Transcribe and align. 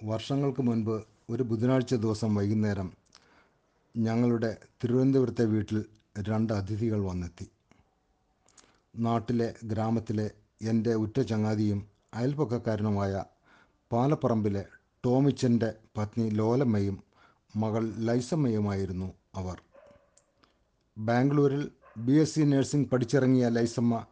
വർഷങ്ങൾക്ക് 0.00 0.62
മുൻപ് 0.62 1.02
ഒരു 1.30 1.42
ബുധനാഴ്ച 1.42 1.94
ദിവസം 1.94 2.34
വൈകുന്നേരം 2.34 2.92
ഞങ്ങളുടെ 3.96 4.56
തിരുവനന്തപുരത്തെ 4.82 5.44
വീട്ടിൽ 5.44 5.84
രണ്ട് 6.28 6.52
അതിഥികൾ 6.52 7.00
വന്നെത്തി. 7.00 7.46
നാട്ടിലെ 8.96 9.54
ഗ്രാമത്തിലെ 9.64 10.30
എന്റെ 10.62 10.94
ഉറ്റ 10.94 11.20
ചങ്ങാതിയും 11.20 11.80
അയൽപ്പക്കക്കാരനുമായ 12.14 13.24
പാലപ്പറമ്പിലെ 13.92 14.64
ടോമിച്ചന്റെ 15.04 15.74
പത്നി 15.96 16.30
ലോലമ്മയും 16.30 17.02
മകൾ 17.56 17.94
ലൈസമ്മയുമായിരുന്നു 17.96 19.14
അവർ. 19.34 19.58
ബാംഗ്ലൂരിൽ 20.98 21.70
ബി 21.98 22.12
എസ് 22.12 22.34
സി 22.34 22.40
നഴ്സിംഗ് 22.40 22.90
പഠിച്ചിറങ്ങിയ 22.90 23.48
ലൈസമ്മ 23.48 24.06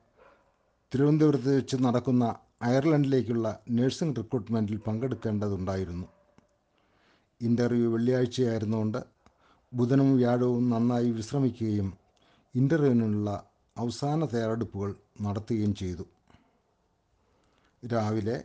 തിരുവനന്തപുരത്ത് 0.94 1.56
വെച്ച് 1.56 1.76
നടക്കുന്ന 1.76 2.24
അയർലൻഡിലേക്കുള്ള 2.61 3.46
നഴ്സിംഗ് 3.68 4.16
റിക്രൂട്ട്മെന്റിൽ 4.18 4.77
പങ്കെടുക്കേണ്ടതുണ്ടായിരുന്നു. 4.86 6.06
ഇന്റർവ്യൂ 7.41 7.88
വെള്ളിയാഴ്ചയായിരുന്നുകൊണ്ട് 7.95 9.01
ബുധനും 9.73 10.10
വ്യാഴവും 10.16 10.70
നന്നായി 10.70 11.11
വിശ്രമിക്കുകയും 11.11 11.88
ഇന്റർവ്യൂവിനുള്ള 12.55 13.30
അവസാന 13.77 14.27
തയ്യാറെടുപ്പുകൾ 14.27 14.91
നടത്തുകയും 15.20 15.74
ചെയ്തു. 15.74 16.05
രാവിലെ 17.83 18.37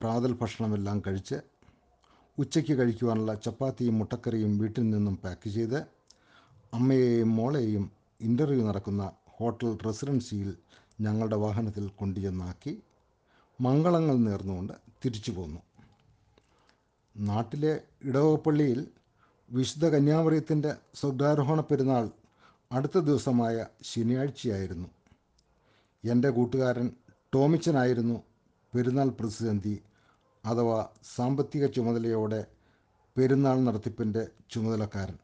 പ്രാതൽ 0.00 0.32
ഭക്ഷണമെല്ലാം 0.40 1.02
കഴിച്ച് 1.06 1.38
ഉച്ചയ്ക്ക് 2.38 2.74
കഴിക്കുവാനുള്ള 2.78 3.34
ചപ്പാത്തിയും 3.34 3.98
മുട്ടക്കറിയും 3.98 4.52
വീട്ടിൽ 4.58 4.84
നിന്നും 4.90 5.16
പാക്ക് 5.24 5.48
ചെയ്ത് 5.50 5.80
അമ്മയെയും 6.74 7.36
മോളെയും 7.36 7.84
ഇന്റർവ്യൂ 8.20 8.62
നടക്കുന്ന 8.68 9.02
ഹോട്ടൽ 9.36 9.70
റെസിഡൻസിയിൽ 9.86 10.50
ഞങ്ങളുടെ 11.00 11.36
വാഹനത്തിൽ 11.36 11.88
കൊണ്ടുചെന്നാക്കി 11.88 12.82
മംഗളങ്ങൾ 13.60 14.16
നേർന്നുകൊണ്ട് 14.18 14.72
തിരിച്ചു 15.04 15.32
പോന്നു. 15.32 15.60
നാട്ടിലെ 17.16 17.80
ഇടവപ്പള്ളിയിൽ 18.04 18.88
വിശുദ്ധ 19.50 19.88
കന്യാമറിയത്തിന്റെ 19.88 20.76
സ്വർഗാരോഹണ 20.94 21.60
പെരുന്നാൾ 21.60 22.10
അടുത്ത 22.72 22.98
ദിവസമായ 22.98 23.66
ശനിയാഴ്ചയായിരുന്നു. 23.82 24.88
എന്റെ 26.04 26.30
കൂട്ടുകാരൻ 26.30 26.90
ടോമിച്ചനായിരുന്നു 27.34 28.22
പെരുന്നാൾ 28.74 29.08
പ്രതിസന്ധി 29.08 29.82
അഥവാ 30.44 30.88
സാമ്പത്തിക 31.16 31.66
ചുമതലയോടെ 31.66 32.46
പെരുന്നാൾ 33.16 33.60
നടത്തിപ്പിന്റെ 33.60 34.28
ചുമതലക്കാരൻ. 34.50 35.18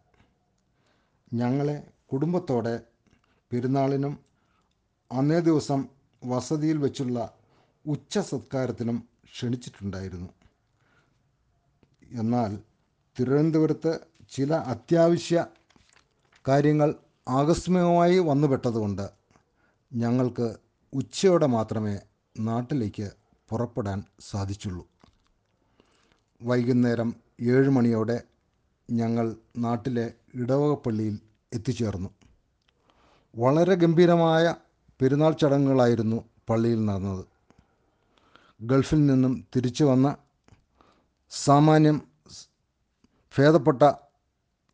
ഞങ്ങളെ 1.35 1.87
കുടുംബത്തോടെ 2.13 2.81
പെരുന്നാളിനും 3.53 4.26
അന്നേ 5.13 5.41
ദിവസം 5.41 5.89
വസതിയിൽ 6.25 6.77
വെച്ചുള്ള 6.77 7.35
ഉച്ച 7.87 8.19
സത്കാരത്തിനും 8.19 9.09
ക്ഷണിച്ചിട്ടുണ്ടായിരുന്നു. 9.25 10.29
എന്നാൽ 12.13 12.59
തിരുവനന്തപുരത്ത് 13.21 14.01
ചില 14.31 14.55
അത്യാവശ്യ 14.55 15.47
കാര്യങ്ങൾ 16.49 16.95
ആകസ്മികമായി 17.29 18.19
വന്നുപെട്ടതുകൊണ്ട് 18.19 19.11
ഞങ്ങൾക്ക് 19.93 20.57
ഉച്ചയോടെ 20.93 21.47
മാത്രമേ 21.47 21.99
നാട്ടിലേക്ക് 22.41 23.11
പുറപ്പെടാൻ 23.49 24.05
സാധിച്ചുള്ളൂ. 24.21 24.89
വൈകുന്നേരം 26.43 27.17
ഏഴ് 27.41 27.71
മണിയോടെ 27.71 28.23
ഞങ്ങൾ 28.91 29.37
നാട്ടിലെ 29.57 30.13
ഇടവകപ്പള്ളിയിൽ 30.35 31.19
എത്തിച്ചേർന്നു. 31.53 32.11
വളരെ 33.37 33.75
ഗംഭീരമായ 33.75 34.55
പെരുന്നാൾ 35.01 35.33
ചടങ്ങുകളായിരുന്നു 35.33 36.19
പള്ളിയിൽ 36.51 36.81
നടന്നത്. 36.87 37.25
ഗൾഫിൽ 38.63 39.07
നിന്നും 39.07 39.33
തിരിച്ചു 39.57 39.85
വന്ന 39.85 40.17
സാമാന്യം 41.31 41.97
ഭേദപ്പെട്ട 43.35 43.83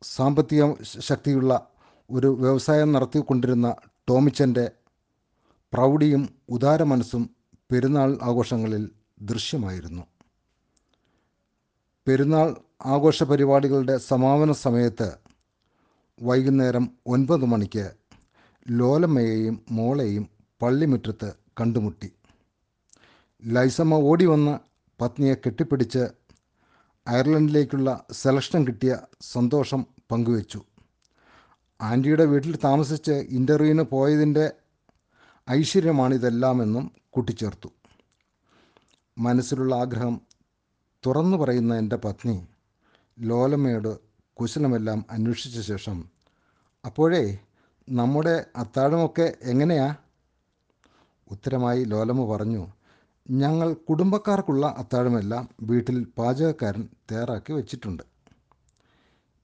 സാമ്പത്തിക 0.01 0.63
ശക്തിയുള്ള 0.99 1.51
ഒരു 2.09 2.27
വ്യവസായം 2.27 2.93
നടത്തിക്കൊണ്ടിരുന്ന 2.93 3.75
ടോമിച്ചന്റെ 4.09 4.71
പ്രൗഢിയും 5.73 6.23
ഉദാര 6.49 6.83
മനസ്സും 6.83 7.23
പെരുന്നാൾ 7.71 8.09
ആഘോഷങ്ങളിൽ 8.21 8.83
ദൃശ്യമായിരുന്നു. 9.21 10.03
പെരുന്നാൾ 12.07 12.55
ആഘോഷ 12.85 13.23
പരിപാടികളുടെ 13.23 13.97
സമാപന 13.97 14.51
സമയത്ത് 14.51 15.07
വൈകുന്നേരം 16.21 16.85
ഒൻപത് 17.07 17.45
മണിക്ക് 17.45 17.85
ലോലമ്മയെയും 18.71 19.65
മോളെയും 19.71 20.29
പള്ളിമുറ്റത്ത് 20.61 21.33
കണ്ടുമുട്ടി. 21.59 22.11
ലൈസമ്മ 23.45 23.93
ഓടി 23.93 24.25
വന്ന് 24.25 24.59
പത്നിയെ 25.01 25.33
കെട്ടിപ്പിടിച്ച് 25.33 26.07
അയർലൻഡിലേക്കുള്ള 27.07 28.05
സെലക്ഷൻ 28.11 28.67
കിട്ടിയ 28.67 28.97
സന്തോഷം 29.21 29.85
പങ്കുവച്ചു. 30.11 30.63
ആന്റിയുടെ 31.81 32.25
വീട്ടിൽ 32.25 32.57
താമസിച്ച് 32.63 33.11
ഇന്റർവ്യൂവിന് 33.11 33.81
പോയതിന്റെ 33.81 34.51
ഐശ്വര്യമാണിതെല്ലാമെന്നും 35.51 36.91
കൂട്ടിച്ചേർത്തു. 37.09 37.69
മനസ്സിലുള്ള 39.17 39.75
ആഗ്രഹം 39.75 40.21
തുറന്നു 41.05 41.37
പറയുന്ന 41.37 41.75
എന്റെ 41.75 41.95
പത്നി 41.95 42.47
ലോലമ്മയോട് 43.19 43.99
കുശലമെല്ലാം 44.33 45.05
അന്വേഷിച്ച 45.09 45.59
ശേഷം 45.59 46.09
അപ്പോഴേ 46.85 47.39
നമ്മുടെ 47.89 48.45
അത്താഴമൊക്കെ 48.55 49.37
എങ്ങനെയാ? 49.41 49.95
ഉത്തരമായി 51.31 51.83
ലോലമ്മ 51.83 52.35
പറഞ്ഞു 52.35 52.67
ഞങ്ങൾ 53.29 53.73
കുടുംബക്കാർക്കുള്ള 53.73 54.75
അത്താഴമെല്ലാം 54.77 55.49
വീട്ടിൽ 55.61 56.07
പാചകക്കാരൻ 56.17 56.89
തയ്യാറാക്കി 57.11 57.53
വെച്ചിട്ടുണ്ട്. 57.53 58.03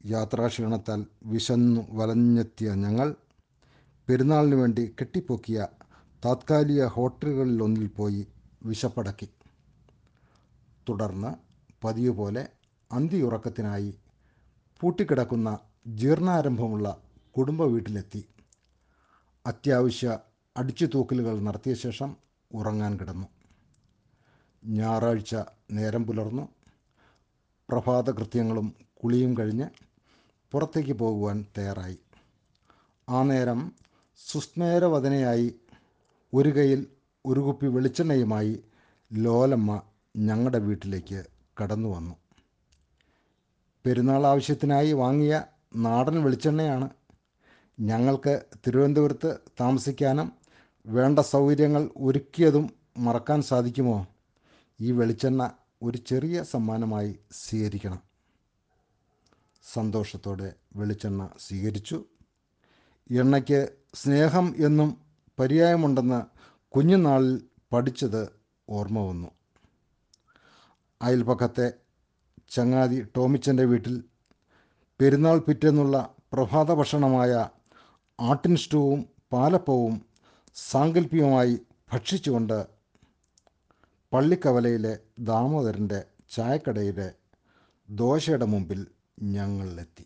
യാത്രാക്ഷീണത്താൽ 0.05 1.05
വിശന്നു 1.23 1.87
വലഞ്ഞെത്തിയ 1.91 2.73
ഞങ്ങൾ 2.73 3.15
പെരുന്നാളിന് 4.07 4.55
വേണ്ടി 4.55 4.95
കെട്ടിപ്പൊക്കിയ 4.99 5.67
താത്കാലിക 6.25 6.85
ഹോട്ടലുകളിലൊന്നിൽ 6.85 7.87
പോയി 7.87 8.27
വിശപ്പടക്കി. 8.63 9.29
തുടർന്ന് 10.89 11.33
പതിവ് 11.83 12.13
പോലെ 12.13 12.49
അന്തിയുറക്കത്തിനായി 12.91 13.93
പൂട്ടിക്കിടക്കുന്ന 14.81 15.59
ജീർണാരംഭമുള്ള 15.87 17.01
കുടുംബ 17.39 17.63
വീട്ടിലെത്തി. 17.63 18.25
അത്യാവശ്യ 19.47 20.19
അടിച്ചു 20.57 20.85
തൂക്കലുകൾ 20.85 21.39
നടത്തിയ 21.39 21.73
ശേഷം 21.73 22.17
ഉറങ്ങാൻ 22.51 22.99
കിടന്നു. 22.99 23.27
ഞായറാഴ്ച 24.65 25.35
നേരം 25.71 26.07
പുലർന്നു. 26.07 26.49
പ്രഭാത 27.69 28.11
കൃത്യങ്ങളും 28.11 28.75
കുളിയും 29.03 29.37
കഴിഞ്ഞ് 29.37 29.67
പുറത്തേക്ക് 30.51 30.93
പോകുവാൻ 30.93 31.45
തയ്യാറായി. 31.57 31.99
ആ 33.09 33.23
നേരം 33.23 33.71
സുസ്മേരവദനയായി 34.17 35.55
ഒരു 36.33 36.49
കൈയിൽ 36.49 36.87
ഒരു 37.25 37.39
കുപ്പി 37.39 37.67
വെളിച്ചെണ്ണയുമായി 37.67 38.63
ലോലമ്മ 39.13 39.81
ഞങ്ങളുടെ 40.17 40.57
വീട്ടിലേക്ക് 40.57 41.25
കടന്നു 41.61 41.89
വന്നു 41.89 42.15
പെരുന്നാൾ 43.85 44.27
ആവശ്യത്തിനായി 44.27 44.91
വാങ്ങിയ 44.91 45.43
നാടൻ 45.75 46.23
വെളിച്ചെണ്ണയാണ് 46.23 46.98
ഞങ്ങൾക്ക് 47.79 48.45
തിരുവനന്തപുരത്ത് 48.67 49.37
താമസിക്കാനും 49.59 50.31
വേണ്ട 50.85 51.19
സൗകര്യങ്ങൾ 51.19 51.89
ഒരുക്കിയതും 51.97 52.69
മറക്കാൻ 52.97 53.41
സാധിക്കുമോ? 53.41 54.07
ഈ 54.81 54.91
വെളിച്ചെണ്ണ 54.91 55.51
ഒരു 55.83 55.97
ചെറിയ 55.97 56.43
സമ്മാനമായി 56.43 57.19
സ്വീകരിക്കണം. 57.31 58.01
സന്തോഷത്തോടെ 59.63 60.53
വെളിച്ചെണ്ണ 60.75 61.29
സ്വീകരിച്ചു. 61.39 62.05
എണ്ണയ്ക്ക് 63.11 63.69
സ്നേഹം 63.93 64.55
എന്നും 64.57 65.01
പര്യായമുണ്ടെന്ന് 65.39 66.23
കുഞ്ഞുനാളിൽ 66.69 67.41
പഠിച്ചത് 67.73 68.29
ഓർമ്മ 68.69 68.99
വന്നു. 68.99 69.27
അയൽപക്കത്തെ 71.01 71.73
ചങ്ങാതി 72.49 73.07
ടോമിച്ചന്റെ 73.15 73.65
വീട്ടിൽ 73.65 74.03
പെരുന്നാൾ 75.01 75.39
പിറ്റെന്നുള്ള 75.39 76.15
പ്രഭാത 76.33 76.73
ഭക്ഷണമായ 76.73 77.49
ആട്ടിൻ 78.19 78.55
പാലപ്പവും 79.33 80.05
സാങ്കല്പികമായി 80.55 81.59
ഭക്ഷിച്ചുകൊണ്ട് 81.91 82.67
പള്ളിക്കവലയിലെ 84.11 84.99
ദാമോദരന്റെ 85.19 86.05
ചായക്കടയിലെ 86.35 87.13
ദോശയുടെ 87.89 88.45
മുമ്പിൽ 88.45 88.87
ഞങ്ങളിലെത്തി. 89.19 90.05